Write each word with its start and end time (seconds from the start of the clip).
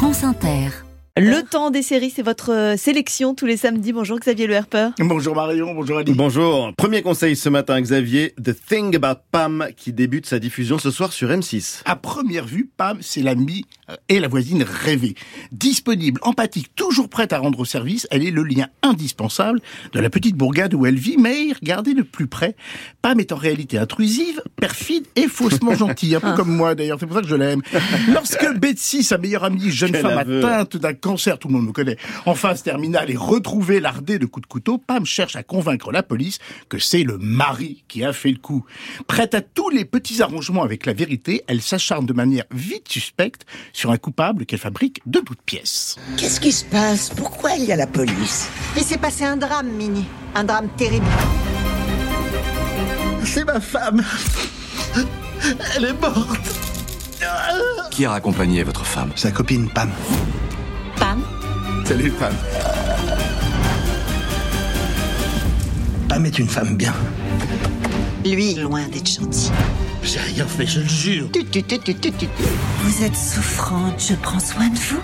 France 0.00 0.24
Inter. 0.24 0.89
Le 1.18 1.42
temps 1.42 1.70
des 1.70 1.82
séries, 1.82 2.12
c'est 2.14 2.22
votre 2.22 2.52
euh, 2.52 2.76
sélection 2.76 3.34
tous 3.34 3.44
les 3.44 3.56
samedis. 3.56 3.92
Bonjour 3.92 4.18
Xavier 4.20 4.46
Le 4.46 4.54
Herper. 4.54 4.90
Bonjour 5.00 5.34
Marion, 5.34 5.74
bonjour 5.74 5.98
Ali. 5.98 6.14
Bonjour. 6.14 6.72
Premier 6.76 7.02
conseil 7.02 7.34
ce 7.34 7.48
matin, 7.48 7.80
Xavier, 7.80 8.32
The 8.42 8.52
Thing 8.54 8.94
About 8.94 9.20
Pam, 9.32 9.66
qui 9.76 9.92
débute 9.92 10.26
sa 10.26 10.38
diffusion 10.38 10.78
ce 10.78 10.92
soir 10.92 11.12
sur 11.12 11.28
M6. 11.28 11.82
À 11.84 11.96
première 11.96 12.46
vue, 12.46 12.70
Pam, 12.76 12.98
c'est 13.00 13.22
l'amie 13.22 13.64
euh, 13.90 13.96
et 14.08 14.20
la 14.20 14.28
voisine 14.28 14.62
rêvée. 14.62 15.14
Disponible, 15.50 16.20
empathique, 16.22 16.74
toujours 16.76 17.08
prête 17.08 17.32
à 17.32 17.38
rendre 17.38 17.64
service, 17.64 18.06
elle 18.12 18.24
est 18.24 18.30
le 18.30 18.44
lien 18.44 18.68
indispensable 18.82 19.60
de 19.92 19.98
la 20.00 20.10
petite 20.10 20.36
bourgade 20.36 20.74
où 20.74 20.86
elle 20.86 20.96
vit, 20.96 21.16
mais 21.18 21.48
regardez 21.60 21.92
de 21.92 22.02
plus 22.02 22.28
près, 22.28 22.54
Pam 23.02 23.18
est 23.18 23.32
en 23.32 23.36
réalité 23.36 23.78
intrusive, 23.78 24.40
perfide 24.60 25.06
et 25.16 25.26
faussement 25.26 25.74
gentille, 25.74 26.14
un 26.14 26.20
peu 26.20 26.34
comme 26.34 26.54
moi 26.54 26.76
d'ailleurs, 26.76 26.98
c'est 27.00 27.06
pour 27.06 27.16
ça 27.16 27.22
que 27.22 27.28
je 27.28 27.34
l'aime. 27.36 27.62
Lorsque 28.14 28.46
Betsy, 28.58 29.02
sa 29.02 29.18
meilleure 29.18 29.42
amie, 29.44 29.70
jeune 29.70 29.90
Quel 29.90 30.02
femme 30.02 30.16
aveu. 30.18 30.38
atteinte 30.44 30.76
d'un 30.76 30.94
cancer, 31.00 31.38
tout 31.38 31.48
le 31.48 31.54
monde 31.54 31.66
me 31.66 31.72
connaît, 31.72 31.96
en 32.26 32.34
phase 32.34 32.62
terminale 32.62 33.10
et 33.10 33.16
retrouvée 33.16 33.80
lardée 33.80 34.18
de 34.18 34.26
coups 34.26 34.46
de 34.46 34.52
couteau, 34.52 34.78
Pam 34.78 35.04
cherche 35.04 35.36
à 35.36 35.42
convaincre 35.42 35.90
la 35.92 36.02
police 36.02 36.38
que 36.68 36.78
c'est 36.78 37.02
le 37.02 37.18
mari 37.18 37.84
qui 37.88 38.04
a 38.04 38.12
fait 38.12 38.30
le 38.30 38.38
coup. 38.38 38.64
Prête 39.06 39.34
à 39.34 39.40
tous 39.40 39.70
les 39.70 39.84
petits 39.84 40.22
arrangements 40.22 40.62
avec 40.62 40.86
la 40.86 40.92
vérité, 40.92 41.42
elle 41.48 41.62
s'acharne 41.62 42.06
de 42.06 42.12
manière 42.12 42.44
vite 42.52 42.88
suspecte 42.88 43.46
sur 43.72 43.90
un 43.90 43.96
coupable 43.96 44.46
qu'elle 44.46 44.58
fabrique 44.58 45.00
de 45.06 45.20
toutes 45.20 45.42
pièces. 45.42 45.96
Qu'est-ce 46.16 46.40
qui 46.40 46.52
se 46.52 46.64
passe? 46.64 47.10
Pourquoi 47.10 47.52
il 47.54 47.64
y 47.64 47.72
a 47.72 47.76
la 47.76 47.86
police? 47.86 48.48
Il 48.76 48.82
s'est 48.82 48.98
passé 48.98 49.24
un 49.24 49.36
drame, 49.36 49.68
Mini. 49.68 50.04
Un 50.34 50.44
drame 50.44 50.68
terrible. 50.76 51.06
C'est 53.24 53.44
ma 53.44 53.60
femme. 53.60 54.02
Elle 55.76 55.84
est 55.84 56.00
morte. 56.00 56.50
Qui 57.90 58.04
a 58.04 58.12
accompagné 58.12 58.62
votre 58.62 58.84
femme? 58.84 59.12
Sa 59.16 59.30
copine. 59.30 59.68
Pam. 59.68 59.90
Salut 61.90 62.12
Pam. 62.12 62.32
Pam 66.08 66.24
est 66.24 66.38
une 66.38 66.46
femme 66.46 66.76
bien. 66.76 66.94
Lui, 68.24 68.54
loin 68.54 68.86
d'être 68.86 69.10
gentil. 69.10 69.50
J'ai 70.04 70.20
rien 70.20 70.46
fait, 70.46 70.68
je 70.68 70.78
le 70.82 70.86
jure. 70.86 71.28
Tu, 71.32 71.44
tu, 71.46 71.64
tu, 71.64 71.80
tu, 71.80 71.94
tu, 71.96 72.12
tu. 72.12 72.28
Vous 72.84 73.04
êtes 73.04 73.16
souffrante, 73.16 74.00
je 74.08 74.14
prends 74.14 74.38
soin 74.38 74.68
de 74.68 74.78
vous. 74.78 75.00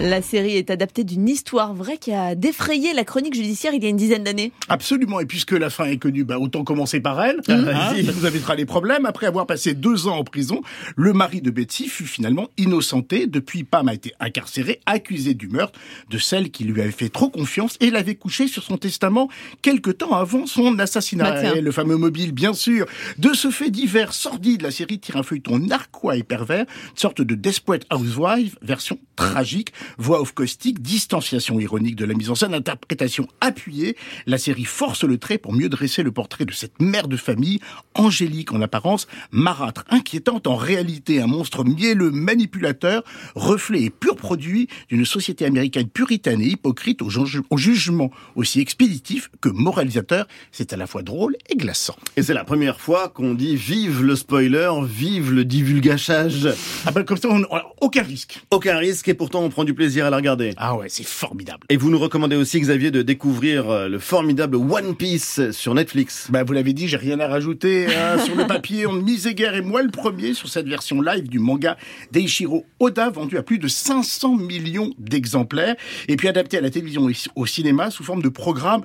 La 0.00 0.22
série 0.22 0.56
est 0.56 0.70
adaptée 0.70 1.04
d'une 1.04 1.28
histoire 1.28 1.72
vraie 1.72 1.98
qui 1.98 2.12
a 2.12 2.34
défrayé 2.34 2.92
la 2.94 3.04
chronique 3.04 3.34
judiciaire 3.34 3.74
il 3.74 3.82
y 3.82 3.86
a 3.86 3.88
une 3.88 3.96
dizaine 3.96 4.24
d'années. 4.24 4.50
Absolument, 4.68 5.20
et 5.20 5.24
puisque 5.24 5.52
la 5.52 5.70
fin 5.70 5.84
est 5.84 5.98
connue, 5.98 6.24
bah, 6.24 6.40
autant 6.40 6.64
commencer 6.64 6.98
par 6.98 7.22
elle. 7.22 7.40
Hein, 7.46 7.62
vas-y. 7.62 8.04
ça 8.04 8.12
nous 8.12 8.26
évitera 8.26 8.56
les 8.56 8.64
problèmes. 8.64 9.06
Après 9.06 9.26
avoir 9.26 9.46
passé 9.46 9.72
deux 9.72 10.08
ans 10.08 10.16
en 10.18 10.24
prison, 10.24 10.62
le 10.96 11.12
mari 11.12 11.40
de 11.40 11.50
Betsy 11.50 11.86
fut 11.86 12.06
finalement 12.06 12.48
innocenté. 12.58 13.28
Depuis, 13.28 13.62
Pam 13.62 13.86
a 13.86 13.94
été 13.94 14.12
incarcéré, 14.18 14.80
accusé 14.84 15.32
du 15.32 15.46
meurtre 15.46 15.78
de 16.10 16.18
celle 16.18 16.50
qui 16.50 16.64
lui 16.64 16.80
avait 16.80 16.90
fait 16.90 17.08
trop 17.08 17.30
confiance 17.30 17.76
et 17.80 17.90
l'avait 17.90 18.16
couché 18.16 18.48
sur 18.48 18.64
son 18.64 18.78
testament 18.78 19.28
quelque 19.62 19.92
temps 19.92 20.14
avant 20.14 20.46
son 20.46 20.76
assassinat. 20.80 21.40
Bah, 21.40 21.60
le 21.60 21.72
fameux 21.72 21.96
mobile, 21.96 22.32
bien 22.32 22.52
sûr. 22.52 22.86
De 23.18 23.32
ce 23.32 23.48
fait 23.50 23.70
divers 23.70 24.12
sordide, 24.12 24.62
la 24.62 24.72
série 24.72 24.98
tire 24.98 25.18
un 25.18 25.22
feuilleton 25.22 25.60
narquois 25.60 26.16
et 26.16 26.24
pervers, 26.24 26.66
une 26.90 26.98
sorte 26.98 27.22
de 27.22 27.36
Desperate 27.36 27.86
Housewives, 27.92 28.56
version 28.60 28.98
tragique, 29.14 29.72
voix 29.98 30.20
off 30.20 30.32
caustique, 30.32 30.80
distanciation 30.82 31.58
ironique 31.60 31.96
de 31.96 32.04
la 32.04 32.14
mise 32.14 32.30
en 32.30 32.34
scène, 32.34 32.54
interprétation 32.54 33.28
appuyée. 33.40 33.96
La 34.26 34.38
série 34.38 34.64
force 34.64 35.04
le 35.04 35.18
trait 35.18 35.38
pour 35.38 35.52
mieux 35.52 35.68
dresser 35.68 36.02
le 36.02 36.12
portrait 36.12 36.44
de 36.44 36.52
cette 36.52 36.80
mère 36.80 37.08
de 37.08 37.16
famille, 37.16 37.60
angélique 37.94 38.52
en 38.52 38.60
apparence, 38.62 39.06
marâtre, 39.30 39.84
inquiétante 39.90 40.46
en 40.46 40.56
réalité, 40.56 41.20
un 41.20 41.26
monstre 41.26 41.64
mielleux, 41.64 42.10
manipulateur, 42.10 43.02
reflet 43.34 43.82
et 43.82 43.90
pur 43.90 44.16
produit 44.16 44.68
d'une 44.88 45.04
société 45.04 45.44
américaine 45.44 45.88
puritaine 45.88 46.40
et 46.40 46.46
hypocrite 46.48 47.02
au, 47.02 47.10
ju- 47.10 47.42
au 47.50 47.56
jugement 47.56 48.10
aussi 48.36 48.60
expéditif 48.60 49.30
que 49.40 49.48
moralisateur. 49.48 50.26
C'est 50.52 50.72
à 50.72 50.76
la 50.76 50.86
fois 50.86 51.02
drôle 51.02 51.36
et 51.48 51.56
glaçant. 51.56 51.96
Et 52.16 52.22
c'est 52.22 52.34
la 52.34 52.44
première 52.44 52.80
fois 52.80 53.08
qu'on 53.08 53.34
dit 53.34 53.56
vive 53.56 54.02
le 54.02 54.16
spoiler, 54.16 54.70
vive 54.86 55.32
le 55.32 55.44
divulgachage. 55.44 56.48
Ah 56.86 56.92
ben 56.92 57.04
comme 57.04 57.16
ça, 57.18 57.28
on, 57.30 57.42
on- 57.50 57.60
aucun 57.80 58.02
risque. 58.02 58.40
Aucun 58.50 58.76
risque 58.78 59.08
et 59.08 59.14
pourtant 59.14 59.42
on 59.42 59.50
prend 59.50 59.64
du 59.64 59.73
plaisir 59.74 60.06
à 60.06 60.10
la 60.10 60.16
regarder. 60.16 60.52
Ah 60.56 60.76
ouais, 60.76 60.86
c'est 60.88 61.06
formidable. 61.06 61.64
Et 61.68 61.76
vous 61.76 61.90
nous 61.90 61.98
recommandez 61.98 62.36
aussi, 62.36 62.60
Xavier, 62.60 62.90
de 62.90 63.02
découvrir 63.02 63.68
euh, 63.68 63.88
le 63.88 63.98
formidable 63.98 64.56
One 64.56 64.94
Piece 64.96 65.40
sur 65.50 65.74
Netflix. 65.74 66.28
Bah, 66.30 66.42
vous 66.44 66.52
l'avez 66.52 66.72
dit, 66.72 66.88
j'ai 66.88 66.96
rien 66.96 67.20
à 67.20 67.26
rajouter. 67.28 67.86
hein. 67.86 68.18
Sur 68.24 68.36
le 68.36 68.46
papier, 68.46 68.86
on 68.86 68.92
misait 68.92 69.34
guère 69.34 69.54
et 69.54 69.60
moi 69.60 69.82
le 69.82 69.90
premier 69.90 70.34
sur 70.34 70.48
cette 70.48 70.66
version 70.66 71.00
live 71.02 71.28
du 71.28 71.38
manga 71.38 71.76
d'Eiichiro 72.12 72.64
Oda, 72.80 73.10
vendu 73.10 73.36
à 73.36 73.42
plus 73.42 73.58
de 73.58 73.68
500 73.68 74.36
millions 74.36 74.92
d'exemplaires, 74.98 75.76
et 76.08 76.16
puis 76.16 76.28
adapté 76.28 76.56
à 76.58 76.60
la 76.60 76.70
télévision 76.70 77.08
et 77.08 77.14
au 77.36 77.46
cinéma 77.46 77.90
sous 77.90 78.04
forme 78.04 78.22
de 78.22 78.28
programme 78.28 78.82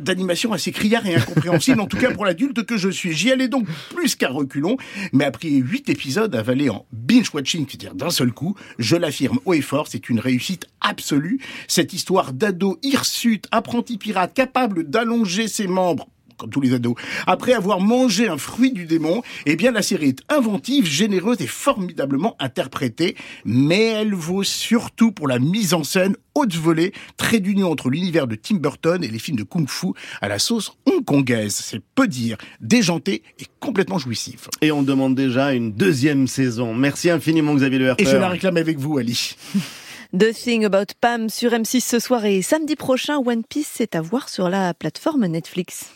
d'animation 0.00 0.52
assez 0.52 0.72
criard 0.72 1.06
et 1.06 1.14
incompréhensible, 1.14 1.80
en 1.80 1.86
tout 1.86 1.96
cas 1.96 2.10
pour 2.12 2.24
l'adulte 2.24 2.64
que 2.64 2.76
je 2.76 2.88
suis. 2.88 3.12
J'y 3.12 3.30
allais 3.32 3.48
donc 3.48 3.66
plus 3.94 4.14
qu'à 4.16 4.28
reculons, 4.28 4.76
mais 5.12 5.24
après 5.24 5.48
huit 5.48 5.88
épisodes 5.88 6.34
avalés 6.34 6.70
en 6.70 6.86
binge-watching, 6.92 7.66
c'est-à-dire 7.68 7.94
d'un 7.94 8.10
seul 8.10 8.32
coup, 8.32 8.56
je 8.78 8.96
l'affirme 8.96 9.38
haut 9.44 9.54
et 9.54 9.60
fort, 9.60 9.86
c'est 9.88 10.08
une 10.08 10.15
réussite 10.20 10.66
absolue. 10.80 11.40
Cette 11.68 11.92
histoire 11.92 12.32
d'ado 12.32 12.78
hirsute, 12.82 13.46
apprenti 13.50 13.98
pirate, 13.98 14.34
capable 14.34 14.88
d'allonger 14.88 15.48
ses 15.48 15.66
membres 15.66 16.08
comme 16.36 16.50
tous 16.50 16.60
les 16.60 16.74
ados, 16.74 16.94
après 17.26 17.52
avoir 17.52 17.80
mangé 17.80 18.28
un 18.28 18.38
fruit 18.38 18.72
du 18.72 18.84
démon, 18.84 19.22
eh 19.46 19.56
bien 19.56 19.72
la 19.72 19.82
série 19.82 20.08
est 20.08 20.22
inventive, 20.28 20.86
généreuse 20.86 21.40
et 21.40 21.46
formidablement 21.46 22.36
interprétée, 22.38 23.16
mais 23.44 23.84
elle 23.84 24.14
vaut 24.14 24.42
surtout 24.42 25.12
pour 25.12 25.28
la 25.28 25.38
mise 25.38 25.74
en 25.74 25.84
scène 25.84 26.16
haute 26.34 26.54
volée, 26.54 26.92
trait 27.16 27.40
d'union 27.40 27.70
entre 27.70 27.88
l'univers 27.88 28.26
de 28.26 28.34
Tim 28.34 28.56
Burton 28.56 29.02
et 29.02 29.08
les 29.08 29.18
films 29.18 29.38
de 29.38 29.42
kung-fu 29.42 29.88
à 30.20 30.28
la 30.28 30.38
sauce 30.38 30.76
hongkongaise. 30.84 31.54
C'est 31.54 31.80
peu 31.94 32.06
dire, 32.06 32.36
déjanté 32.60 33.22
et 33.38 33.46
complètement 33.58 33.98
jouissif. 33.98 34.48
Et 34.60 34.70
on 34.70 34.82
demande 34.82 35.14
déjà 35.14 35.54
une 35.54 35.72
deuxième 35.72 36.26
saison. 36.26 36.74
Merci 36.74 37.08
infiniment, 37.08 37.54
Xavier 37.54 37.78
Le 37.78 37.94
Et 37.98 38.04
je 38.04 38.16
la 38.16 38.28
réclame 38.28 38.58
avec 38.58 38.78
vous, 38.78 38.98
Ali. 38.98 39.36
The 40.18 40.32
Thing 40.32 40.64
About 40.64 40.94
Pam 40.98 41.28
sur 41.28 41.50
M6 41.50 41.80
ce 41.80 41.98
soir 41.98 42.24
et 42.24 42.40
samedi 42.40 42.74
prochain, 42.74 43.18
One 43.18 43.44
Piece 43.44 43.70
c'est 43.74 43.94
à 43.94 44.00
voir 44.00 44.30
sur 44.30 44.48
la 44.48 44.72
plateforme 44.72 45.26
Netflix. 45.26 45.90